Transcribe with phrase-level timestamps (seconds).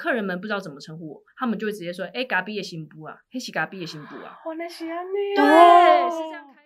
[0.00, 4.38] 客人们不知道怎么称呼我，他们就会直接说：“哎，嘎比的新布啊，黑西嘎比的新布啊。
[4.46, 6.62] 我那是安尼”对，哦，是这样开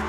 [0.00, 0.07] 始。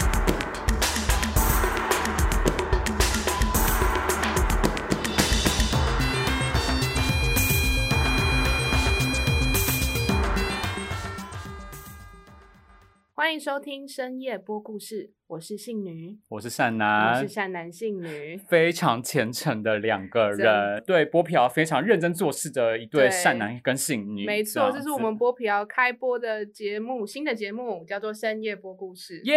[13.20, 18.38] 欢迎收听深夜播故事，我是信女，我是善男我是，善男信女。
[18.48, 24.26] 非常虔诚的两个人，对波皮非常认真做事的一对对善男跟信女。
[24.26, 29.22] 没错，样这是我子们播皮要开播的节目，新的节目叫做深夜播故事。
[29.26, 29.36] 耶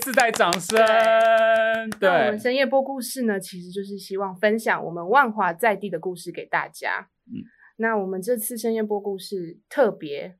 [0.00, 0.76] 自带掌声。
[2.00, 7.10] 对那我们，深夜播故事呢，其实就是希望分享我们万华在地的故事给大家。
[7.28, 10.34] 嗯，那我们这次深夜播故事特别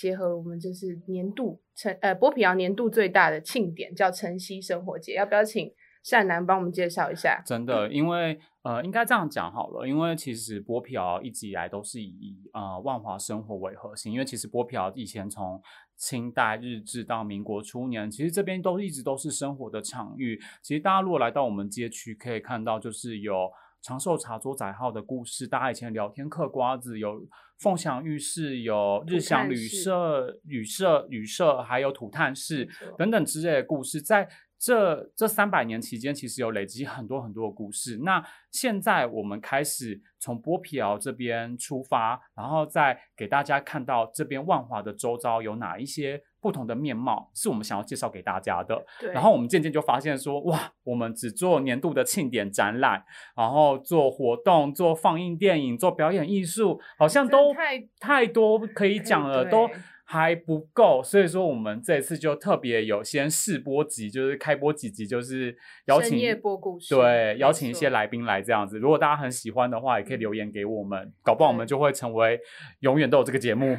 [0.00, 5.70] 结合我们就是年度晨呃波皮瑶年度最大的庆典，叫晨曦生活节，要不要请
[6.02, 7.42] 善男帮我们介绍一下？
[7.44, 15.60] 真的，因为呃，应该这样讲好了，因为其实波皮一直以来都是以呃万华生活为核心，因为其实波皮以前从
[15.96, 20.40] 清代日治到民国初年，其实这边都一直都是生活的场域。
[20.62, 23.50] 其实大家如果来到我们街区，可以看到就是有
[23.82, 27.26] 长寿茶桌仔号的故事，大家以前聊天嗑瓜子，有
[27.58, 34.28] 凤翔浴室，有日享旅社、旅社、旅社，还有土炭室等等之类的故事，在
[34.58, 37.96] 这这三百年期间，其实有累积很多很多的故事。
[38.02, 48.84] 那现在我们开始从剥皮寮这边出发，然后再给大家看到这边万华的周遭有哪一些不同的面貌，是我们想要介绍给大家的。
[48.98, 53.04] 对，然后我们渐渐就发现说，哇，我们只做年度的庆典展览，
[53.36, 59.76] 然后做活动、做放映电影、做表演艺术，好像都太太多可以讲了，都对
[60.12, 61.00] 还不够。
[61.04, 68.80] 所以说，我们这次就特别有先试播集，就是开播几集，就是邀请深夜播故事对，邀请一些来宾来这样子。
[68.80, 72.40] 如果大家很喜欢的话，也可以留言给我们，搞不好我们就会成为
[72.80, 73.76] 永远都有这个节目。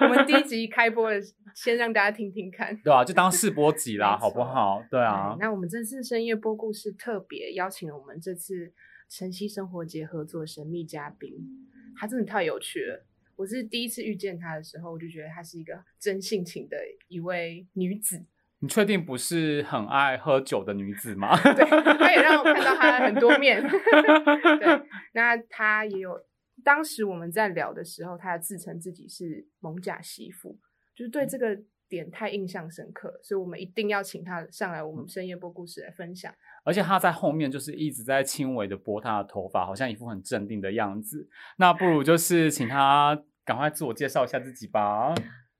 [0.00, 1.20] 我们第一 集开播的，
[1.54, 2.76] 先让大家听听看。
[2.82, 4.82] 对啊，就当 试播集啦，好不好？
[4.90, 8.72] 对啊对，那我们这次深夜播故事特别邀请了我们这次
[9.08, 11.30] 晨曦生活节合作神秘嘉宾，
[11.96, 13.04] 他真的太有趣了。
[13.38, 16.76] 我是第一次遇见她的时候，我就觉得她是一个真性情的
[17.06, 18.26] 一位女子。
[18.58, 21.40] 你确定不是很爱喝酒的女子吗？
[21.54, 23.62] 对，她也让我看到她很多面。
[23.62, 24.82] 对，
[25.12, 26.20] 那她也有，
[26.64, 30.58] 当时我们在聊的时候，她自称自己是蒙甲媳妇，
[30.96, 31.56] 就是对这个
[31.88, 36.34] 点太印象深刻，所以我们一定要请她上来我们深夜播故事来分享。
[36.68, 41.26] 而且他在后面就是一直在轻微的拨他的头发，好像一副很镇定的样子。
[41.56, 45.14] 那不如就是请他赶快自我介绍一下自己吧。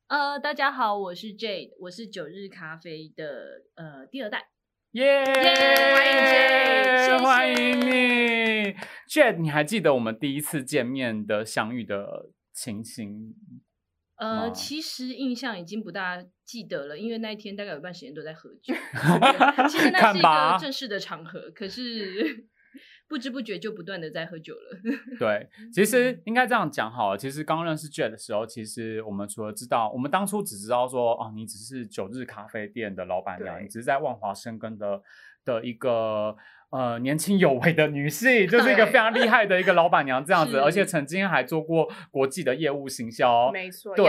[0.08, 4.50] 呃，大家好，我是 Jade，我是九日咖啡的呃第二代。
[4.90, 5.24] 耶！
[5.24, 8.76] 欢迎 Jade，欢迎你
[9.08, 9.38] ，Jade。
[9.38, 13.34] 你还记得我们第一次见面的相遇的情形？
[14.16, 18.72] 呃，其实印象已经不大记得了，因为那一天大概有一半时间都在喝酒。
[19.68, 22.46] 其实那是一个正式的场合，可是
[23.06, 24.78] 不知不觉就不断的在喝酒了。
[25.20, 27.18] 对，其实应该这样讲好了。
[27.18, 35.02] 其实刚认识 Jade 的时候，其实我们除了知道，我们当初只知道说，哦，你只是九日咖啡店的老板娘，你只是在万华生根的
[35.44, 36.34] 的一个
[36.70, 43.50] 呃年轻有为的女性，就是一个非常厉害的一个老板娘这样子， 而且曾经还做过国际的业务行销。
[43.50, 44.06] 没错，对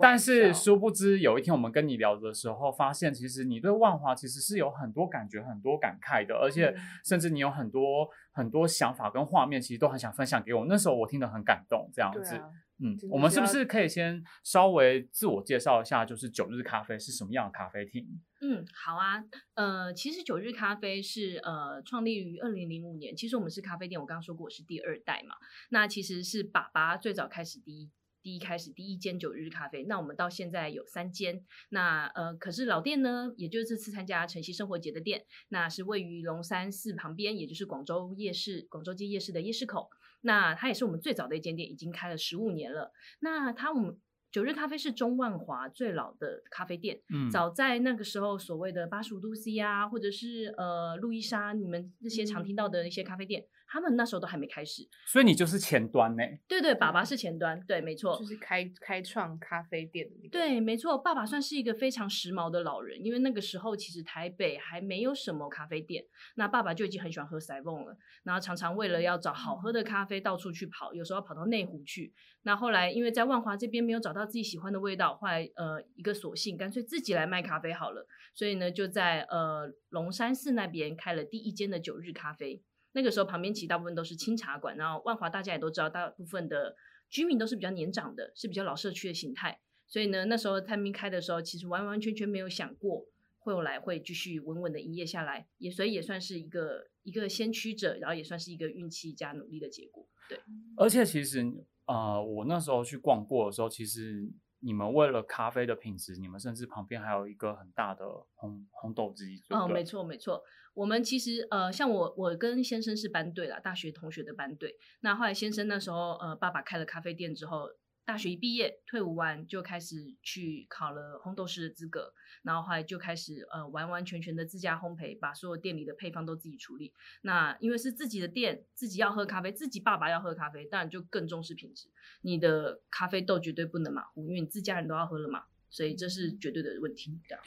[0.00, 8.08] 但是殊不知，有一天我们跟你聊的时候，发现其实你对万华其实是有很多感觉、很多感慨的，而且嗯甚至你有很多
[8.38, 10.64] 很多想法跟画面，其实都很想分享给我。
[10.66, 12.36] 那时候我听得很感动，这样子。
[12.36, 12.48] 啊，
[12.80, 18.06] 嗯我们是不是可以先稍微自我介绍一下，就是九日咖啡是什么样的咖啡厅？
[18.40, 25.34] 嗯，好啊，呃，其实九日咖啡是呃创立于二零零五年，其实我们是咖啡店，我刚刚说过我是第二代嘛，
[25.70, 27.90] 那其实是爸爸最早开始第一。
[28.22, 31.44] 第一开始第一间九日咖啡，那我们到现在有三间。
[31.70, 39.88] 那呃，可是老店呢，也就是这次参加晨曦生活节的店，那是位于龙山寺旁边，也就是广州夜市、广州街夜市的夜市口。
[40.22, 42.92] 那它也是我们最早的一间店，已经开了十五年了。
[43.20, 43.96] 那它我们
[44.30, 54.88] 九日咖啡是中万华最老的咖啡店，嗯，早在那个时候，所谓的八十五度 C 啊，或者是呃路易莎，你们这些常听到的一些咖啡店，他们那时候都还没开始。
[55.06, 56.22] 所以你就是前端呢。
[56.46, 58.28] 对对，爸爸是前端，对，没错就。
[58.28, 66.04] 是开开创咖啡店的那个，对，没错，爸爸算是一个非常时髦的老人，因为那个时候其实台北还没有什么咖啡店，
[66.34, 72.12] 那爸爸就已经很喜欢喝 s a v o n 了，然后常常为了要找好喝的咖啡到处去跑，有时候跑到内湖去。
[72.42, 82.62] 那后来因为在万华这边没有找到自己喜欢的味道，后来呃一个索性干脆自己来卖咖啡好了，所以呢就在呃龙山寺那边开了第一间的九日咖啡。
[82.92, 86.74] 那个时候旁边其实大部分都是清茶馆，然后万华大家也都知道，大部分的
[87.08, 89.60] 居民都是比较年长的，是比较老社区的形态。
[89.86, 93.06] 所以呢，那时候餐厅开的时候，其实完完全全没有想过
[93.38, 100.06] 后来会继续稳稳的营业下来，也所以也算是一个一个先驱者，然后也算是一个运气加努力的结果。
[100.28, 100.38] 对，
[100.76, 101.42] 而且其实
[101.86, 108.04] 呃，我那时候去逛过的时候，其实你们为了咖啡的品质，你们甚至旁边还有一个很大的
[108.36, 109.42] 烘烘豆机。
[109.50, 110.42] 哦，没错没错，
[110.74, 114.76] 我们其实呃，像我我跟先生是班队啦，大学同学的班队。
[115.00, 117.68] 那后来先生那时候呃，爸爸开了咖啡店之后。
[118.08, 126.94] 大学一毕业，退伍完就开始去考了烘豆师的资格，然后后来就开始呃完完全全的自家烘焙，把所有店里的配方都自己处理。
[127.20, 131.90] 那因为是自己的店，自己要喝咖啡，自己爸爸要喝咖啡，当然就更重视品质。
[132.22, 137.20] 你的咖啡豆绝对不能马虎，因为你自家人都要喝了嘛，所以这是绝对的问题。
[137.28, 137.44] 这样。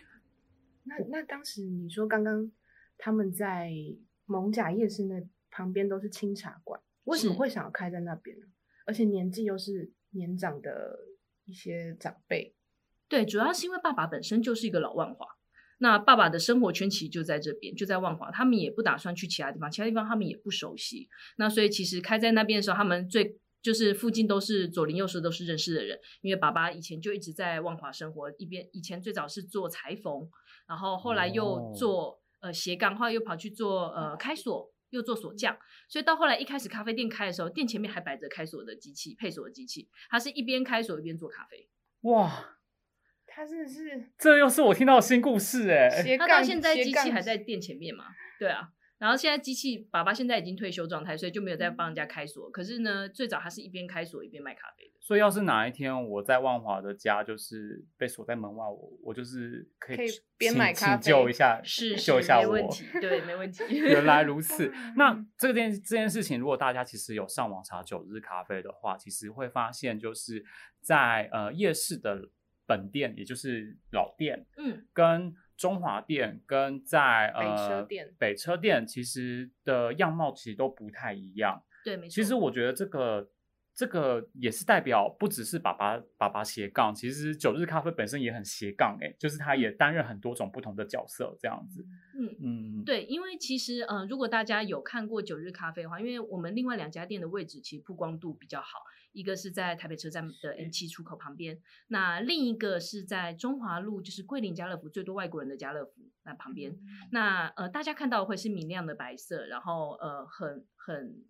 [0.84, 2.52] 那那当时你说刚刚
[3.00, 3.72] 他们在
[4.26, 8.46] 蒙甲夜市那旁边都是清茶馆，为什么会想要开在那边呢？
[8.86, 9.92] 而且年纪又是。
[10.12, 11.00] 年长的
[11.46, 12.56] 一些长辈，
[13.08, 15.26] 对，主要是因为爸爸本身就是一个老万华，
[15.80, 21.10] 那爸爸的生活圈其实就在这边，就在万华，他们也不打算去其他地方，其他地方他们也不熟悉。
[21.38, 30.30] 那所以其实开在那边的时候，他们最就是附近都是左邻右舍都是认识的人，因为爸爸以前就一直在万华生活，一边以前最早是做裁缝，
[30.68, 34.71] 然后后来又做呃斜杠，后来又跑去做呃开锁。
[34.92, 35.58] 又做锁匠，
[35.90, 41.68] 所以到后来一开始咖啡店开的时候，店前面还摆着开锁的机器、配锁的机器，他是一边开锁一边做咖啡。
[42.02, 42.58] 哇，
[43.26, 46.18] 他真的是，这又是我听到的新故事哎。
[46.18, 48.06] 他到现在机器还在店前面嘛？
[48.40, 48.70] 对啊。
[49.02, 52.52] 然后现在机器爸爸现在已经退休状态，所以就没有再帮人家开锁。
[52.52, 54.92] 可是呢，最早他是一边开锁一边卖咖啡的。
[55.00, 60.08] 所以要是哪一天我在万华的家就是被锁在门外，我我就是可以
[60.38, 62.44] 边买咖啡救一下，是救一下我。
[62.44, 63.64] 没问题，对，没问题。
[63.74, 64.72] 原来如此。
[64.96, 70.46] 那这件这件事情，如果大家其实有上网查九日咖啡的话，其实会发现就是
[70.80, 72.30] 在呃夜市的
[72.68, 75.34] 本店，也就是老店，嗯，跟。
[75.62, 81.64] 中华店跟在呃北车店，北车店其实的样貌其实都不太一样。
[81.86, 82.10] 对，没错。
[82.10, 83.30] 其实我觉得这个
[83.76, 91.86] 这个也是代表不只是爸爸爸爸斜杠，其实九日咖啡本身也很斜杠哎，就是他也担任很多种不同的角色这样子。
[92.18, 98.80] 嗯嗯，对，因为其实呃，如果大家有看过九日咖啡的话，因为我们另外两家店的位置其实曝光度比较好。
[99.12, 106.78] 一个是在台北车站的 N 七出口旁边，那另一个是在中华路，就是桂林家乐福最多外国人的家乐福那旁边。
[107.12, 111.26] 那呃，大家看到会是明亮的白色，然后呃，很很。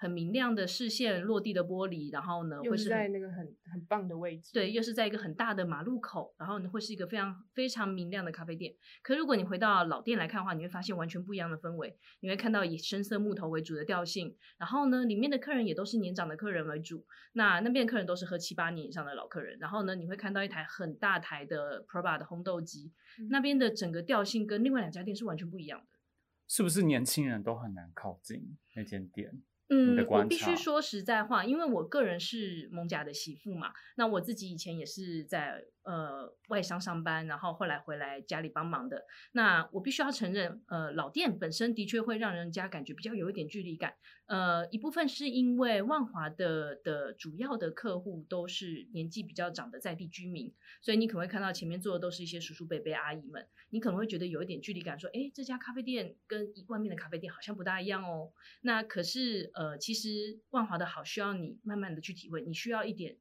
[0.00, 4.50] 很明亮的视线，落地的玻璃，然后呢，会是在那个很很棒的位置。
[4.54, 8.74] 对，又是在一个很大的马路口，然后呢，会是一个非常非常明亮的咖啡店。
[9.02, 11.94] 可如果你回到老店来看的话，你会发现完全不一样的氛围。
[12.20, 17.04] 你会看到以深色木头为主的调性，然后呢，里面的客人也都是年长的客人为主。
[17.34, 19.58] 那那边客人都是喝七八年以上的老客人。
[19.58, 22.90] 然后呢，你会看到一台很大台的 Proba 的烘豆机。
[23.28, 25.86] 那边的整个调性跟另外两家店是完全不一样的。
[26.48, 29.42] 是不是年轻人都很难靠近那间店？
[29.70, 39.04] 嗯，我必须说实在话，因为我个人是蒙甲的媳妇嘛，那我自己以前也是在呃外商上班，然后后来回来家里帮忙的。
[39.32, 43.94] 那我必须要承认，呃，老店本身的确会让人家感觉比较有一点距离感。
[44.26, 58.32] 呃，一部分是因为万华的的主要的客户都是年纪比较长的在地居民，所以你可能会看到前面坐的都是一些叔叔伯伯阿姨们，你可能会觉得有一点距离感，说，哎，这家咖啡店跟外面的咖啡店好像不大一样哦。
[58.62, 59.50] 那可是。
[59.52, 63.16] 呃，其实万华的好需要你慢慢的去体会，你需要一点，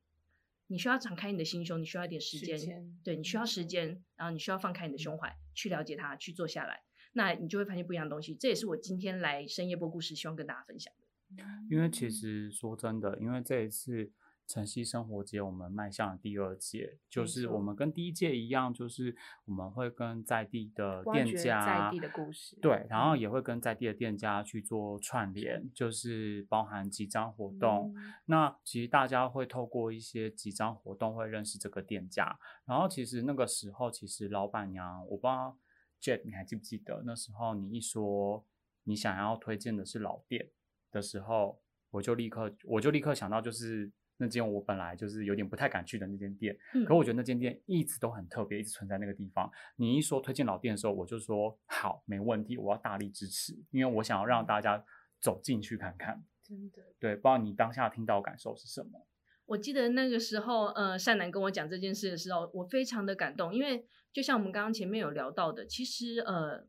[0.70, 6.82] 你需要敞开你的心胸，你需要一点时间，对你需要时间，然后你需要放开你的胸怀去了解它，去做下来，
[7.14, 8.34] 那你就会发现不一样的东西。
[8.36, 11.44] 这也是我今天来深夜播故事，希望跟大家分享的。
[11.70, 14.14] 因为其实说真的，因为这一次。
[14.50, 19.16] 晨曦生活节，我们迈向了第二届，就是我们跟第一届一样，就是
[19.46, 27.94] 我们会跟在地的店家，在地的故事，对，然后也会跟在地的店家去做串联，就是包含几张活动。
[28.26, 35.56] 那其实大家会透过一些几张活动会认识这个店家，然后其实那个时候，其实老板娘，我不知道
[36.02, 38.44] Jet 你还记不记得那时候你一说
[38.86, 40.50] 你想要推荐的是老店
[40.92, 43.92] 的时候，我就立刻我就立刻想到就是。
[44.22, 46.54] 那间我本来就是有点不太敢去的那间店，
[46.86, 49.50] 可我觉得那间店一直都很特别，一直存在那个地方。
[49.78, 54.84] 你一说推荐老店的时候，我就说好，没问题，我要大力支持，因为我想要让大家
[55.22, 56.22] 走进去看看。
[56.44, 59.08] 真的，对，不知道你当下听到感受是什么？
[59.46, 66.68] 我记得那个时候，呃，善男跟我讲这件事的时候，我非常的感动，因为就像我们刚刚前面有聊到的，其实呃，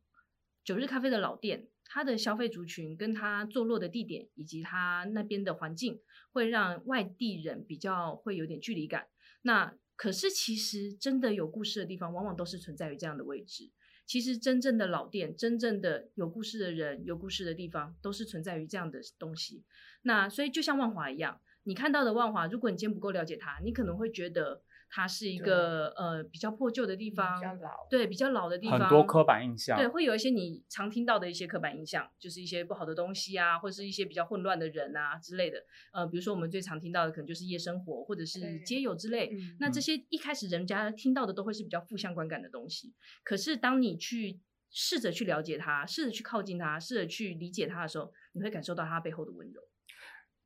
[0.63, 1.67] 九日咖啡的老店。
[1.93, 9.09] 它的消费族群跟它坐落的地点以及它那边的环境，会让外地人比较会有点距离感。
[9.43, 13.73] 那可是其实真的有故事的地方，往往都是存在于这样的位置。
[14.07, 19.65] 其实真正的老店，真正的有故事的人，有故事的地方，都是存在于这样的东西。
[20.03, 24.63] 那所以就像万华一样，你看到的万华，如果你今天不够了解它，你可能会觉得。
[24.93, 35.65] 它是一个呃比较破旧的地方，比较老，对比较老的地方，很多刻板印象，对，会有一些你常听到的一些刻板印象，就是一些不好的东西啊，或者是一些比较混乱的人啊之类的。
[35.93, 39.31] 呃，比如说我们最常听到的可能就是夜生活，或者是街友之类。
[39.61, 42.93] 那这些一开始人家听到的都会是比较负向观感的东西。
[43.23, 49.63] 可是当你去试着去了解他，试着去靠近他，试着去理解他的时候，你会感受到他背后的温柔。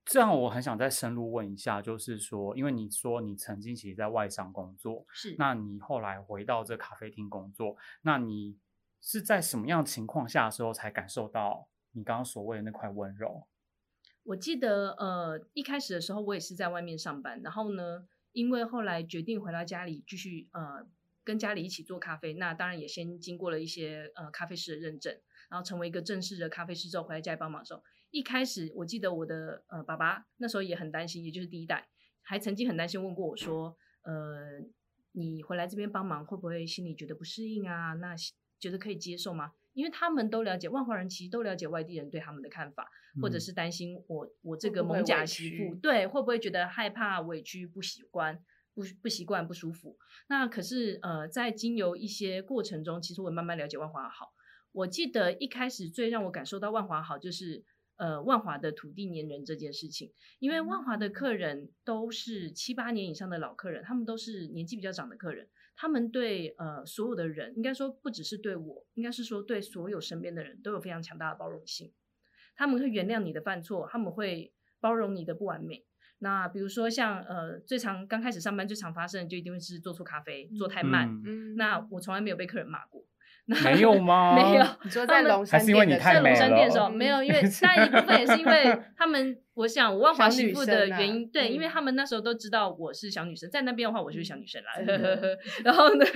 [0.05, 8.59] 这样我很想再深入问一下，就是说，因为你说你曾经其实在外商工作，是，那你后来回到这咖啡厅工作，那你
[9.01, 13.47] 是在什么样情况下的时候才感受到你刚刚所谓的那块温柔？
[14.25, 20.87] 我记得，呃，一开始的时候我也是在外面上班，然后呢，因为后来决定回到家里继续，呃，
[21.25, 25.19] 跟家里一起做咖啡，那当然也先经过了一些呃咖啡师的认证，
[25.49, 27.83] 然后成为一个正式的咖啡师之后，回来家里帮忙的时候。
[28.15, 31.89] 一开始我记得我的呃爸爸那时候也很担心，也就是第一代，
[32.23, 34.61] 还曾经很担心问过我说，呃，
[35.11, 37.95] 你回来这边帮忙会不会心里觉得不适应啊？
[37.95, 38.15] 那
[38.61, 39.51] 觉得可以接受吗？
[39.73, 42.89] 因为他们都了解万华人，其实都了解外地人对他们的看法，
[43.21, 48.39] 或者是担心我我这个蒙甲媳妇对会不会觉得害怕、委屈、不习惯、
[48.75, 49.99] 不不习惯、不舒服？
[50.29, 54.33] 那可是呃，在经由一些过程中，其实我慢慢了解万华好。
[54.71, 57.65] 我记得一开始最让我感受到万华好就是。
[57.97, 71.93] 呃，万华的土地粘人这件事情，因为万华的客人都是七八年以上的老客人，他们都是年纪比较长的客人，他们对呃所有的人，应该说不只是对我，应该是说对所有身边的人都有非常强大的包容性，
[72.57, 75.85] 他们会原谅你的犯错，他们会包容你的不完美。
[76.19, 83.05] 那比如说像呃最常刚开始上班最常发生的就一定会是做错咖啡，做太慢，嗯那我从来没有被客人骂过。
[83.65, 84.33] 没有吗？
[84.41, 84.65] 没有。
[84.85, 94.73] 你说在龙山店的在龙山店的时候没有，因为当然一部分也是因为他们，我想万华媳妇的原因，对，因为他们那时候都知道我是小女生，在那边的话我就是小女生啦。
[95.63, 96.07] 然后呢，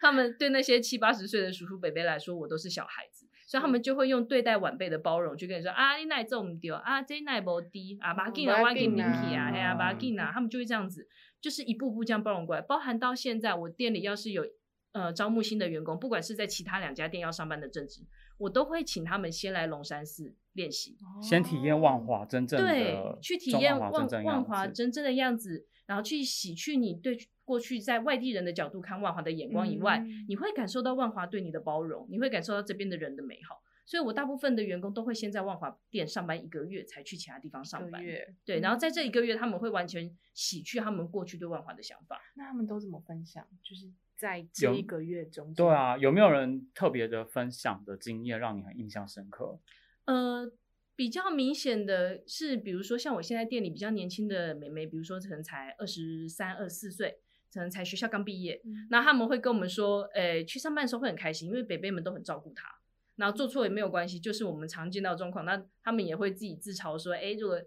[0.00, 11.08] 他们对那些七八十岁的叔叔伯伯来说，我都是小孩子，所以他们就会用对待晚辈的包容去跟你说啊，你奶这么丢啊，这奶不低啊，把给啊，把给明皮啊，嘿啊，把给啊，他们就会这样子，
[11.40, 14.46] 就是一步步这样包容过来，包含到现在我店里要是有。
[14.92, 18.00] 呃，招募新的员工，不管是在其他两家店要上班的正职，
[18.38, 23.92] 我都会请他们先来龙山寺练习，先体验万华真正的，去体验万
[24.24, 33.62] 万华真正的样子，然后去洗去你对过去在外地人的角度看万华的眼光以外，你会感受到万华对你的包容，你会感受到这边的人的美好。
[33.84, 38.02] 所以我大部分的员工都会先在万华店上班一个月，才去其他地方上班。
[38.44, 42.20] 对，然后在这一个月，他们会完全洗去他们过去对万华的想法。
[42.34, 43.46] 那他们都怎么分享？
[43.62, 43.90] 就是。
[44.18, 49.60] 在这一个月中，对啊，有没有人特别的分享的经验让你很印象深刻？
[50.06, 50.50] 呃，
[50.96, 57.20] 比较明显的是，比如说像我现在店里比较年轻的美眉，比如说可能才二十三、二十四岁，
[57.54, 58.60] 可能才学校刚毕业，
[58.90, 62.68] 那他们会跟我们说，诶，去上班的时候会很开心，因为北北们都很照顾她，
[63.14, 67.62] 然后做错也没有关系，就是我们常见到状况，那他们也会自己自嘲说，哎，如果。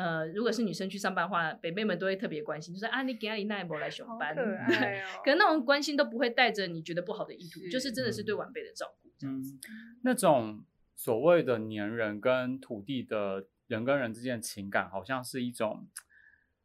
[0.00, 4.40] 呃，如果是女生去上班的话，北妹们都会特别关心，就是啊，你给阿里奈博来上班，可
[4.74, 5.20] 爱哦。
[5.22, 9.58] 可能那种关心都不会带着你觉得不好的意图，就是真的是对晚辈的照顾这样子。
[10.02, 10.64] 那种
[10.96, 15.86] 所谓的黏人跟土地的人跟人之间的情感，好像是一种，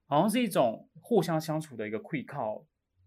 [0.06, 2.64] 好像是一种互相相处的一个 quick call。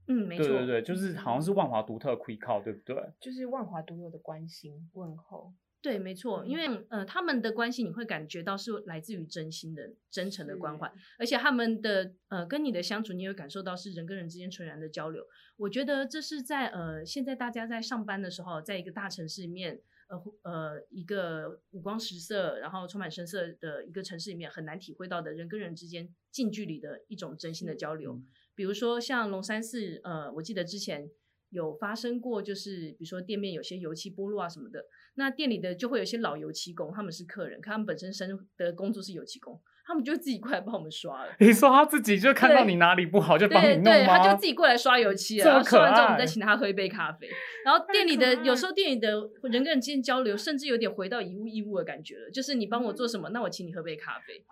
[0.08, 3.12] 嗯，没错，对对对，就是好像是万华独特 quick call，对不对？
[3.20, 5.54] 就是万华独有的关心问候。
[5.88, 15.24] 对，没错，因为呃，他们的关系你会感觉到是来自于真心的、真诚的关怀，而且他们的呃跟你的相处，你会感受到是人跟人之间纯然的交流。
[15.56, 28.20] 我觉得这是在呃现在大家在上班的时候，在一个大城市里面，呃呃一个五光十色，然后充满声色的一个城市里面，很难体会到的人跟人之间近距离的一种真心的交流。
[28.54, 31.08] 比如说像龙山寺，呃，我记得之前
[31.50, 34.84] 有发生过，就是比如说店面有些油漆剥落啊什么的。
[35.14, 41.32] 那店里的就会有一些老油漆工，他们是客人，可他们本身生的工作是油漆工，他们就自己过来帮我们刷了。
[41.40, 44.18] 你说他自己就看到你哪里不好就帮你对对，弄吗？
[44.18, 47.26] 他就自己过来刷油漆了，然后刷完之后我们再请他喝一杯咖啡。
[47.64, 49.10] 然后店里的有时候店里的
[49.42, 54.44] 人跟人之间交流，甚至有点回到以物易物的感觉了，就是你帮我做什么，那我请你喝杯咖啡，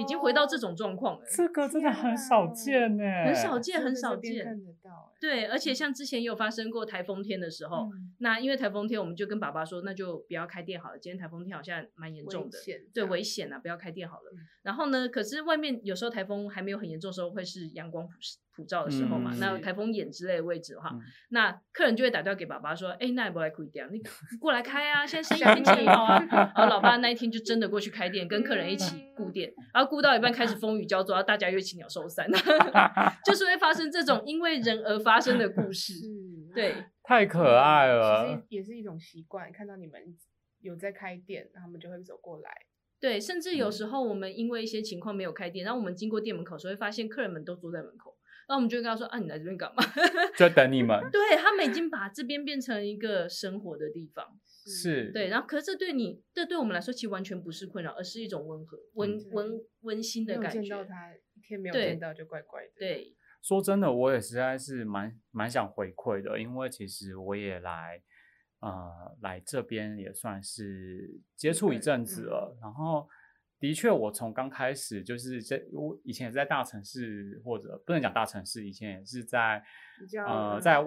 [0.00, 1.26] 已经回到这种状况了。
[1.30, 4.46] 这个真的很少见呢，很少见，很少见
[4.86, 10.98] 到欸对，而且像之前也有发生过台风天的时候，嗯那因为台风天，我们就跟爸爸说，那就不要开店好了。
[10.98, 14.30] 今天台风天好像蛮严重的危，对，危险啊，不要开店好了。
[14.32, 18.14] 嗯然后呢，可是外面有时候台风还没有很严重的时候，会是阳光普
[18.56, 19.30] 普照的时候嘛。
[19.34, 23.86] 嗯那台风眼之类的位置的话，嗯那客人就会打电话给爸爸说：“哎、那也不来开店？
[23.92, 23.98] 你
[24.32, 25.06] 你过来开啊！
[25.06, 32.26] 现在生意天气很好啊。”然后老爸那一天就真的过去开店，跟客人一起顾店，然后顾到一半开始风雨交作，然后大家又起鸟兽散，
[33.24, 35.94] 就是会发生这种因为人而发生的故 事。
[36.54, 38.42] 对，太可爱了其实。
[38.48, 40.00] 也是一种习惯，看到你们
[40.60, 42.50] 有在开店，他们就会走过来。
[42.98, 48.15] 对，甚至有时候我们因为一些情况没有开店，然后我们经过店门口时候，会发现客人们都坐在门口，
[48.46, 49.82] 然后我们就跟他说：“啊，你来这边干嘛？”
[50.38, 54.38] 就等你们，对他们已经把这边变成一个生活的地方。
[54.68, 60.60] 是对，然后可是这对你，这对我们来说其实完全不是困扰，而是一种温和、温嗯温温馨的感觉。
[60.62, 68.02] 见到他一天没有对见到就怪怪的。，对，说真的，我也实在是蛮蛮想回馈的，因为其实我也来，
[68.60, 72.58] 呃，来这边也算是接触一阵子了。
[72.60, 73.08] 然后，
[73.58, 79.62] 的确，我从刚开始就是在我以前也是在大城市，或者不能讲大城市，以前也是在
[80.26, 80.78] 呃在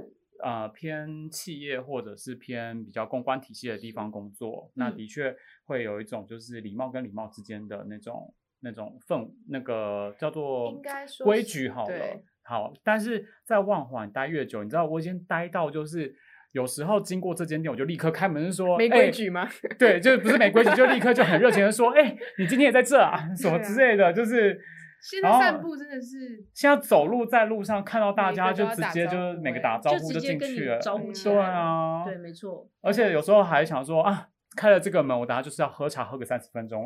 [0.44, 4.96] 呃偏企业或者是偏比较公关体系的地方工作，那嗯。
[4.96, 5.36] 的确
[5.66, 10.80] 会有一种就是礼貌跟礼貌之间的那种那种氛，那个叫做
[11.24, 12.22] 规矩好了。
[12.44, 16.16] 好，但是在万华待越久，你知道我已经待到就是
[16.52, 19.48] 有时候经过这间店，我就立刻开门说没哎规矩吗？
[19.78, 24.60] 对，就是不是没规矩，就立刻就很热情的说， 哎、你今天也在这啊， 什么之类的，就是。
[25.02, 32.68] 现在然后散步真的是现在走路在路上看到大家就直接就是每个打招呼直接跟你进去了，招呼起对啊，对，没错。
[32.82, 34.28] 而且有时候还想说啊，
[34.58, 36.86] 开了这个门，我等下就是要喝茶喝个三十分钟，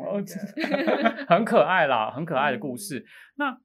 [1.26, 3.04] 很可爱啦，很可爱的故嗯事。
[3.34, 3.58] 那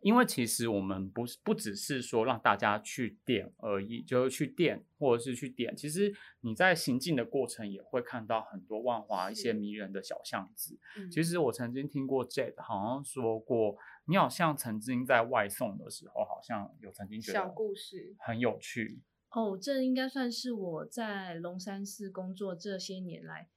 [0.00, 10.78] 因为其实我们不是不只是说让大家去点而已，就是去点或者是去点，其实你在行进的过程也会看到很多万华一些迷人的小巷子。
[10.96, 13.76] 嗯其实我曾经听过 Jade 好像说过，
[14.06, 19.00] 你好像曾经在外送的时候，好像有曾经觉小故事，很有趣。
[19.30, 23.48] 哦，这应该算是我在龙山寺工作这些年来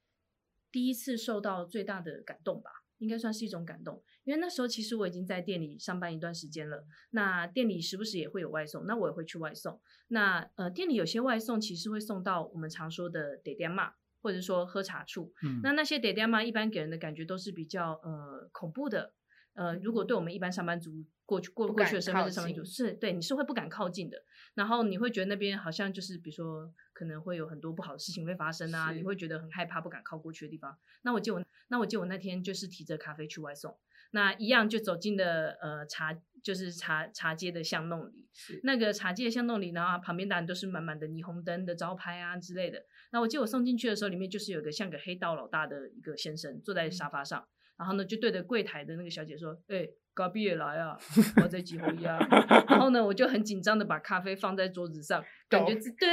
[0.70, 4.02] 第一次受到最大的感动吧，应该算是一种感动。
[4.24, 9.78] 因为那时候其实我已经在店里上班一段时间了，那店里时不时也会有外送，那我也会去外送。
[10.08, 15.32] 那呃，店里有些外送其实会送到我们常说的得点嘛，或者说喝茶处。
[15.42, 19.12] 嗯，那那些得点嘛，一般给人的感觉都是比较呃恐怖的。
[19.54, 20.90] 呃，如果对我们一般上班族
[21.24, 24.16] 过去过过去的身份靠是上班族，是对你是会不敢靠近的。
[24.54, 30.78] 然后你会觉得那边好像就是比如说可能会有很多不好的事情会发生啊，你会觉得很害怕，不敢靠过去的地方。
[31.02, 33.76] 那我记得我那我记得我那天就是提着咖啡去外送，
[34.12, 38.28] 那一样就走进了呃茶就是茶茶街的巷弄里。
[38.32, 42.84] 是那个茶街的巷弄里，然后旁边当然都是满满的霓虹灯的招牌啊之类的。
[43.12, 50.96] 那我记得我送进去的时候，里面就是有个像个黑道老大的一个先生坐在沙发上，然后呢就对着柜台的那个小姐说：“哎、隔壁也来啊，
[51.42, 52.18] 我在几号呀？”
[52.68, 56.12] 然后呢，我就很紧张的把咖啡放在桌子上，感觉自对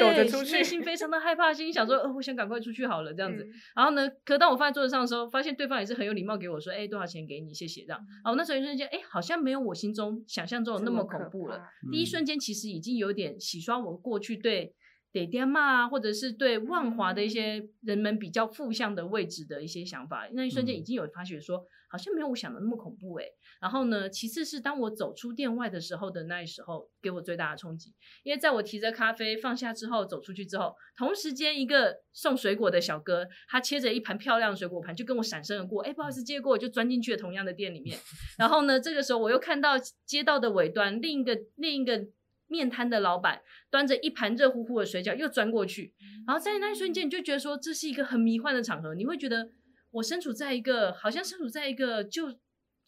[0.51, 7.53] 内心非常的害怕，心想说：“呃， 我想赶快出去好了。”这这样子。，然后呢，可当我放在桌子上的时候，发现对方也是很有礼貌，给我说：“哎、多少钱给你？
[7.53, 7.99] 谢谢。”这样。
[8.23, 11.61] 然后我那时候一瞬间，哎、好像没有我心中想象中的那么恐怖了。。
[11.91, 14.73] 第一嗯瞬间其实已经有点洗刷我过去对
[15.12, 20.28] 得爹骂啊，或者是对万华的一些人们比较负向的位置的一些想法。
[20.34, 23.26] 那一瞬间已嗯经有发觉说，好像没有我想的那么恐怖诶、
[23.60, 27.93] 然后呢，其次是当我走出店外的时候的那时候，给我最大的冲击，
[28.24, 37.97] 因为在我提着咖啡放下之后，走出去之后，同时间一个送水果的小哥，他切着一盘漂亮的水果盘，就跟我闪身而过，哎，不好意思，接过，我就钻进去了同样的店里面。
[38.39, 39.74] 然后呢，这个时候我又看到
[40.06, 42.08] 街道的尾端另一个另一个
[42.51, 45.93] 面摊的老板端着一盘热乎乎的水饺又钻过去，
[46.27, 49.49] 然后在那一瞬间你就觉得说这是一个很迷幻的场合，你会觉得
[49.91, 52.37] 我身处在一个好像身处在一个就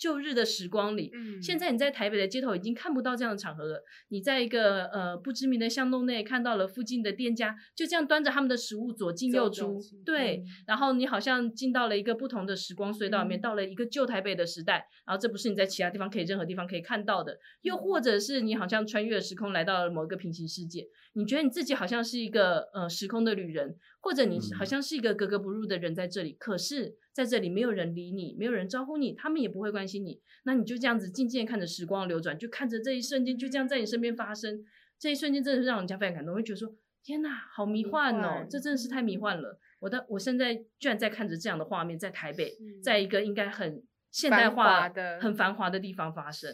[0.04, 1.10] 旧日的时光里。
[1.14, 3.82] 嗯，现在你在台北的街头已经看不到这样的场合了。
[4.10, 34.64] 你在一个呃不知名的巷弄内看到了附近的店家就这样端着他们的食物左进右出对，嗯然后你好像进到了一个不同的时光隧道里面，嗯到了一个旧台北的时代，然后这不是你在其他地方可以任何地方可以看到的，又或者是你好像穿越了时空来到了某一个平行世界，你觉得你自己好像是一个呃时空的旅人，或者你嗯好像是一个格格不入的人在这里，可是在这里没有人理你，没有人招呼你，他们也不会关心你，那你就这样子静静地看着时光流转，就看着这一瞬间就这样在你身边发生，
[34.98, 39.60] 这一瞬间真的是让人家非常感动，会觉得说天哪，好迷迷幻哦幻，这真的是太迷幻了。
[39.80, 46.52] 我的我现在居然在看着这样的画面，在台北，在一个应该很现代化很繁华的地方发生。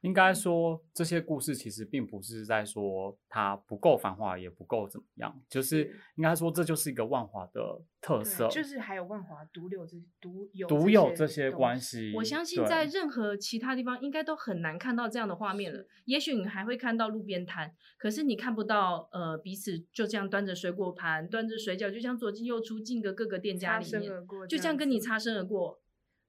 [0.00, 12.12] 嗯应该说这些故事其实并不是在说它不够繁华，也不够怎么样，就是是应该说这就是一个万华的特色，就是还有万华独有这独有独有这这些东关系。
[12.14, 15.84] 我相信在任何其他地方应该都很难看到这样的画面了。
[16.04, 24.12] 也许你还会看到路边摊，可是你看不到呃彼此就这样端着水果盘、端着水饺，就像左进右出进个各个店家擦里面，
[24.48, 25.80] 就这样跟你擦身而过，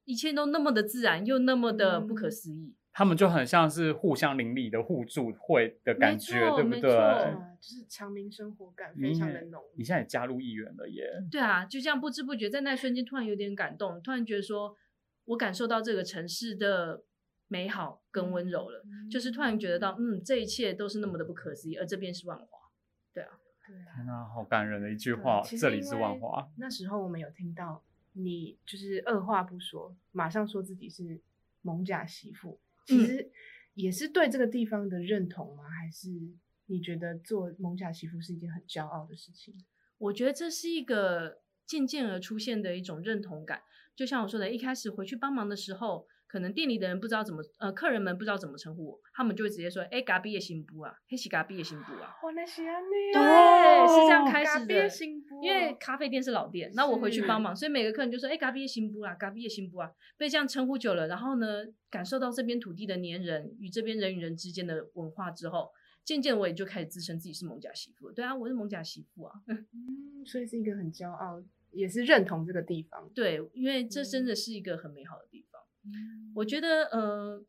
[0.05, 2.73] 一切都那么的自然，又那么的不可嗯思议。
[2.91, 6.81] 他们就很像是互相邻里的互助会的感觉，对不对？
[6.81, 9.63] 就是强民生活感非常的浓。
[9.75, 14.75] 你现在也加入议员了耶，对啊，就这样不知不觉在那瞬间突然有点感动，突然觉得说
[15.25, 17.03] 我感受到这个城市的
[17.47, 22.45] 美好跟温柔了，就是突然觉得到嗯这一切都是那么的不可思议，而这边是万华。
[23.13, 23.39] 对啊。
[23.67, 26.49] 对啊，天啊，好感人的一句对话，这里是万华。
[26.57, 31.21] 那时候我们有听到你就是二话不说，马上说自己是
[31.61, 33.31] 蒙甲媳妇，其嗯实
[33.75, 35.63] 也是对这个地方的认同吗？
[35.69, 36.09] 还是
[36.65, 39.55] 你觉得做蒙甲媳妇是一件很骄傲的事情？
[39.99, 43.61] 我觉得这是一个渐渐而出现的一种认同感。
[43.95, 52.15] 就像我说的，一开始回去帮忙的时候，可能店里的人不知道怎么，呃，客人们不知道怎么称呼我，他们就会直接说：“哎，嘎比也新布啊，黑西嘎比也新布啊。
[52.21, 52.75] 哇，那些啊
[53.11, 54.87] 对，是这样开始的。
[55.41, 65.71] 因为咖啡店是老店，那我回去帮忙，所以每个客人就说：“哎，嘎比也新布啊，嘎比也新布啊。”被这样称呼久了，然后呢，感受到这边土地的黏人与这边人与人之间的文化之后，
[66.05, 68.11] 渐渐我也就开始自称自己是蒙甲媳妇。
[68.11, 69.33] 对啊，我是蒙甲媳妇啊。
[69.49, 73.09] 嗯，所以是一个很骄傲，也是认同这个地方。
[73.15, 75.48] 对，因为这真的是一个很美好的地方。
[75.83, 77.43] 嗯我觉得，呃，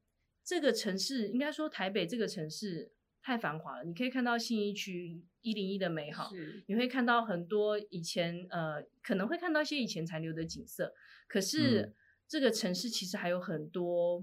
[0.45, 3.85] 这个城市应该说台北这个城市太繁华了。
[3.85, 10.95] 你可以看到信义区一零一的美好，是你会看到很多以前呃，可能会看到一些以前残留的景色。
[11.29, 11.95] 可是、嗯
[12.31, 14.23] 这个城市其实还有很多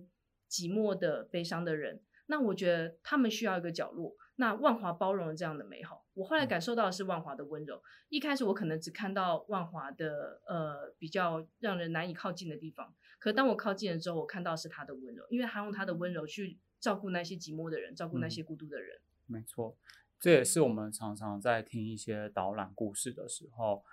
[0.49, 2.01] 寂寞的、悲伤的人。
[2.27, 4.15] 那我觉得他们需要一个角落。
[4.37, 6.06] 那万华包容了这样的美好。
[6.17, 7.81] 我后来嗯感受到的是万华的温柔。
[8.09, 18.99] 一开始我可能只看到万华的呃比较让人难以靠近的地方，可当我靠近了之后，我看到是他的温柔，因为他用他的温柔去照顾那些寂寞的人，照顾那嗯些孤独的人。
[19.27, 19.77] 没错，
[20.19, 23.83] 这也是我们常常在听一些导览故事的时候，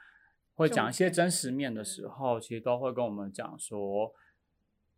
[0.54, 4.14] 会讲一些真实面的时候，其实都会跟我们讲说，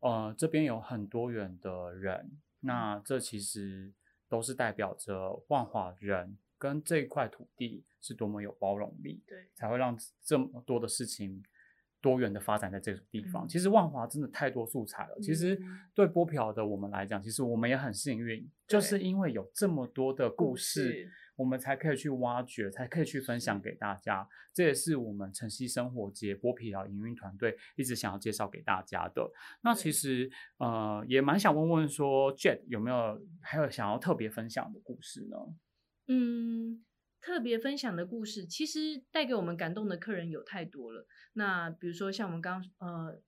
[0.00, 3.92] 呃，这边有很多元的人，那这其实
[4.28, 11.42] 都是代表着万华人跟这一块土地是多么有包容力，对，才会让这么多的事情
[12.00, 13.46] 多元的发展在这个地方。
[13.46, 15.18] 嗯其实万华真的太多素材了。
[15.20, 24.28] 其实嗯对剥皮的我们来讲，其实我们也很幸运，就是因为有这么多的故故事事，我们才可以去挖掘，才可以去分享是给大家。
[24.52, 29.28] 这也是我们晨曦生活节波皮寮营运团队一直想要介绍给大家的。
[29.62, 35.36] 那其实呃，也蛮想问问说，Jet 有没有还有想要特别分享的故事呢？
[36.08, 36.84] 嗯，
[37.20, 41.06] 特别分享的故事，其实带给我们感动的客人有太多了。
[41.32, 43.20] 那比如说像我们刚呃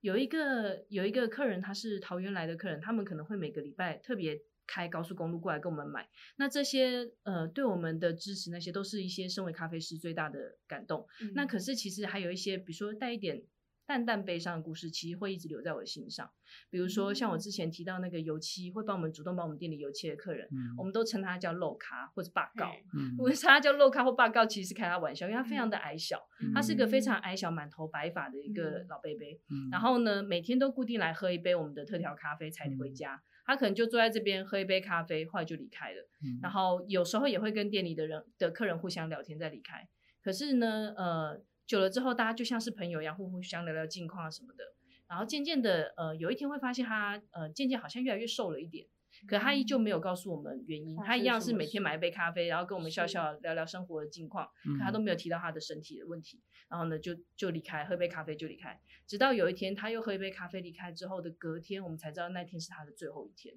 [0.00, 6.08] 有一个有一个客人，他是桃园来的客人，他们可能会每个礼拜特别开高速公路过来跟我们买。
[6.36, 11.06] 那这些呃对我们的支持，那些都是一些身为咖啡师最大的感动。
[11.34, 13.42] 那可是其实还有一些，比如说带一点
[13.88, 16.30] 淡淡悲伤的故事，其实会一直留在我的心上。
[16.68, 22.70] 比如说像我之前提到那个油漆会帮我们主动帮我们店里油漆的客人，嗯我们都称他叫漏咖或者霸告。
[23.18, 29.40] 我称他叫漏咖或霸告，其实是开他玩笑，因为他非常的矮小，嗯他是个非常矮小、满头白发的一个嗯老贝贝。
[29.50, 33.22] 嗯然后呢，每天都固定来喝一杯我们的特调咖啡才回家。
[33.46, 36.06] 他可能就坐在这边喝一杯咖啡，后来就离开了。
[36.22, 39.88] 嗯然后有时候也会跟店里的人的客人互相聊天再离开。
[40.20, 44.64] 可是呢，呃，久了之后，大家就像是朋友一样，互互相聊聊近况啊什么的。
[45.06, 48.86] 然后渐渐的，呃，有一天会发现他，呃，渐渐好像越来越瘦了一点。
[49.26, 54.46] 可他依旧没有告诉我们原因，发他一样是每天买一杯咖啡，然后跟我们笑笑聊聊生活的近况，
[54.78, 56.40] 可他都嗯没有提到他的身体的问题。
[56.68, 58.80] 然后呢，就就离开，喝杯咖啡就离开。
[59.06, 63.54] 直到有一天，他又喝一杯咖啡离开之后的隔天，我们才知道那天是他的最后一天。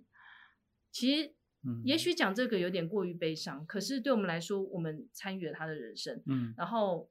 [0.92, 7.10] 其实嗯也许讲这个有点过于悲伤，可是对我们来说，我们参与了他的人生，嗯然后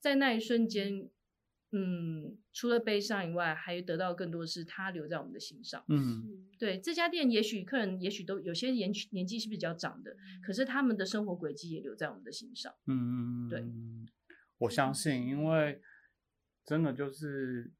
[0.00, 1.08] 在那一瞬间，
[1.72, 5.84] 嗯，除了悲伤以外，还得到更多的是他留在我们的心上。
[5.88, 12.74] 嗯对这家店，也许客人也许都有些年年纪是比较长的，可是他们的生活轨迹也留在我们的心上。
[12.86, 13.48] 嗯，嗯嗯。
[13.48, 13.64] 对
[14.58, 15.80] 我相信，因为
[16.66, 17.72] 真的就是，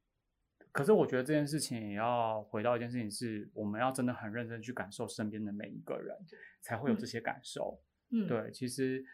[0.73, 6.17] 可是我觉得这件事情也要回到一件事情是，我们要真的很认真去感受身边的每一个人，
[6.63, 7.83] 才会有这嗯些感受。
[8.13, 9.05] 嗯，对，其实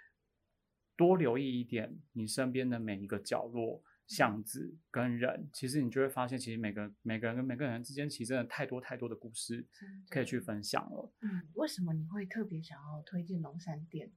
[0.97, 9.67] 多留意一点你身边的每一个角落、巷子跟人，其实你就会发现，其实每个每个人跟每个人之间，其实真的太多太多的故事
[10.09, 11.13] 可以去分享了。
[11.21, 14.11] 嗯，为什么你会特别想要推荐龙山店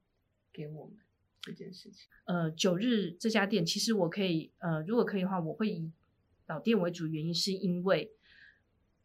[0.52, 0.96] 给我们
[1.42, 2.08] 这件事情？
[2.24, 5.92] 呃，九日这家店，其实我可以，呃，如果可以的话，我会以
[6.46, 8.12] 老店为主，原因是因为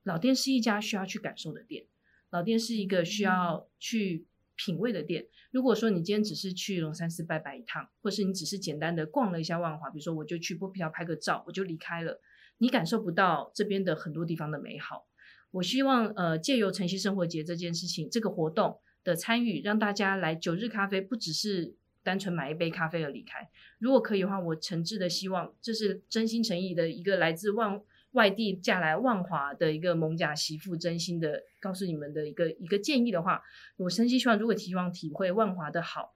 [0.03, 1.87] 老店是一家需要去感受的店，
[2.29, 5.27] 老店是一个需要去品味的店。
[5.51, 12.19] 如果说你今天只是去龙山寺拜拜一趟，或是你只是简单的逛了一下万华，比如说我就去剥皮条拍个照，我就离开了，
[12.57, 15.07] 你感受不到这边的很多地方的美好。
[15.51, 23.49] 我希望呃，借由晨曦生活节这件事情，这个活动的参与，让大家来九日咖啡，不只是单纯买一杯咖啡而离开。
[23.79, 27.81] 如果可以的话，我诚挚的希望，这是真心诚意的一个来自万
[28.15, 33.41] 外地嫁来万华的一个蒙甲媳妇，真心的告诉你们的一个一个建议的话，
[33.77, 36.15] 我真心希望，如果希望体会万华的好，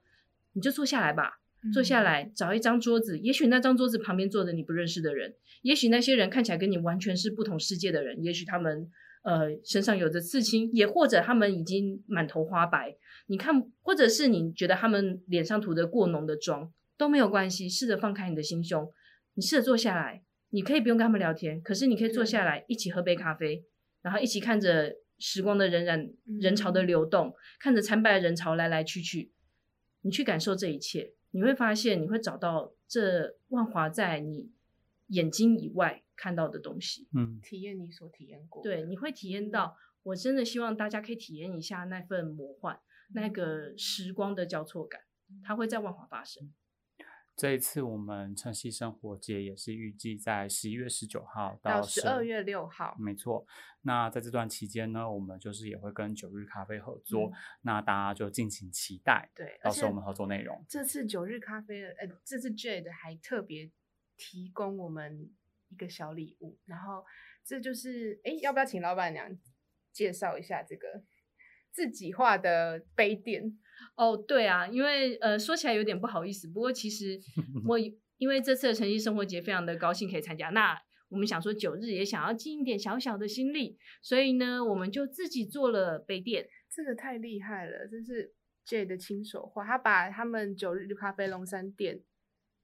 [0.54, 1.36] 你就坐下来吧。
[1.74, 8.90] 坐下来，找一张桌子，也许那张桌子旁边坐着你不认识的人，也许那些人看起来跟你完全是不同世界的人，也许他们
[9.24, 18.90] 呃身上有着刺青，也或者他们已经满头花白，你看，或者是你觉得他们脸上涂的过浓的妆都没有关系，试着放开你的心胸，
[19.34, 23.64] 你试着坐下来，你可以不用跟他们聊天，可是你可以坐下来一起喝杯咖啡，
[24.02, 29.32] 然后一起看着时光的荏苒人潮的流动，看着参拜的人潮来来去去，
[30.02, 34.50] 你去感受这一切，你会发现你会找到这万华在你
[35.08, 37.08] 眼睛以外看到的东西。
[37.14, 39.76] 嗯， 体验你所体验过，对，你会体验到。
[40.02, 42.80] 我真的希望大家可以体验一下那份魔幻，
[43.12, 45.02] 那个时光的交错感，
[45.44, 46.50] 它会在万华发生。
[47.40, 53.46] 这一次我们晨曦生活节也是预计在十一月十九号到十十二月六号，没错，
[53.80, 60.62] 那在这段期间呢，我们就是也会跟九日咖啡合作，嗯那大家就敬请期待，对，到时候我们合作内容。
[60.68, 63.70] 这次九日咖啡的，呃，这次 Jade 还特别
[64.18, 65.30] 提供我们
[65.70, 67.06] 一个小礼物，然后
[67.42, 69.34] 这就是，哎，要不要请老板娘
[69.94, 71.02] 介绍一下这个
[71.72, 73.58] 自己画的杯垫？
[73.96, 77.18] 哦，对啊，因为呃说起来有点不好意思，不过其实
[77.68, 77.78] 我
[78.18, 80.78] 因为这次的晨曦生活节非常的高兴可以参加，那
[81.08, 86.48] 我们想说九日也想要尽一点小小的心力，所以呢，我们就自己做了杯垫。
[86.74, 88.32] 这个太厉害了，这是
[88.66, 92.00] Jade 的亲手画，他把他们九日咖啡龙山店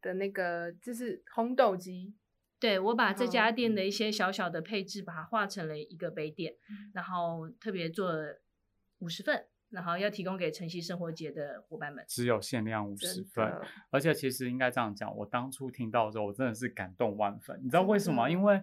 [0.01, 2.14] 的那个就是烘豆机，
[2.61, 8.40] 对我把这哦家店的一些小小的配置，把它画成了一个杯垫，嗯然后特别做了
[8.99, 12.05] 五十份，然后要提供给晨曦生活节的伙伴们。
[12.09, 13.53] 只有限量五十份，
[13.91, 17.61] 而且其实应该这样讲，我当初听到的时候，我真的是感动万分。
[17.63, 18.63] 你知道为什么因为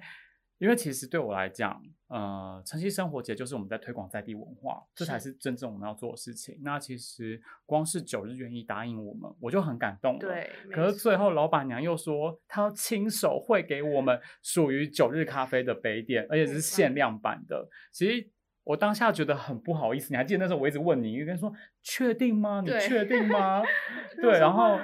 [0.60, 6.58] 因为其实对我来讲，呃，晨曦生活节就是我们在推广在地文化，这才是是真正我们要做的事情。
[6.62, 10.20] 那其实光是九日愿意答应我们，我就很感动了。
[10.20, 17.68] 对，可是最后老板娘又说，她要亲手绘给我们属于九日咖啡的杯垫，而且是限量版的。
[17.92, 18.30] 其实
[18.64, 22.62] 我当下觉得很不好意思，你还记得那时候我一直问你，一跟说确定吗？
[22.66, 23.62] 你确定吗？
[24.16, 24.80] 就 对，然后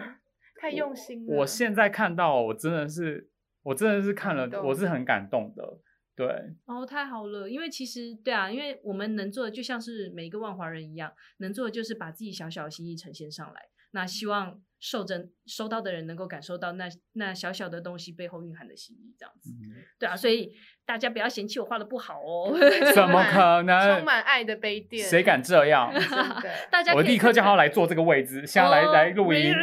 [0.59, 3.29] 太用心了我现在看到，我真的是，
[3.63, 5.79] 我真的是看了我是很感动的。
[6.15, 6.27] 对，
[6.65, 7.49] 哦，太好了！
[7.49, 13.61] 因为其实对啊，因为我们能做的就像是每一个万华人一样，能做的就是把自己小小的心意呈现上来。
[13.91, 19.51] 那希望受着收到的人能够感受到那那小小的东西背后蕴含的心意，这样子。
[19.51, 20.53] 嗯对啊，所以
[20.85, 22.57] 大家不要嫌弃我画的不好哦。
[22.95, 23.95] 怎么可能？
[23.97, 25.91] 充满爱的杯垫，谁敢这样？
[26.71, 29.53] 大家我立刻叫他来坐这个位置，现在来、哦来录音？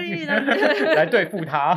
[0.95, 1.75] 来对付他。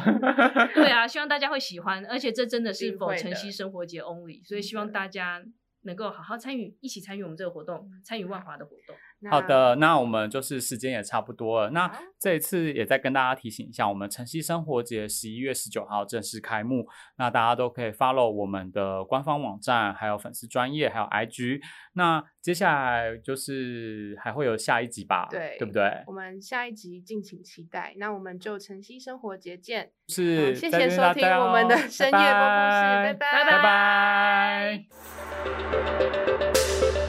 [0.73, 5.41] 对啊，希望大家会喜欢，而且这真的是否晨曦生活节 only，所以希望大家
[5.83, 8.95] 能够好好参与，一起参与我们这个活动，参与万华的活动。
[9.29, 11.71] 好的，那我们就是时间也差不多了。
[11.71, 21.59] 那好这一次也再跟大家提醒一下，我们晨曦生活节十一月十九号正式开幕，那大家都可以 follow 我们的官方网站，还有粉丝专业，还有 IG。
[21.93, 25.27] 那接下来就是还会有下一集吧？
[25.29, 26.03] 对对不对？
[26.07, 27.93] 我们下一集敬请期待。
[27.97, 29.91] 那我们就晨曦生活节见。
[30.07, 33.61] 是，好谢谢收听我们的哦深夜播故事拜拜拜拜拜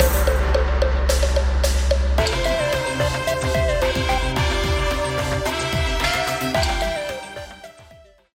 [0.00, 0.09] 拜。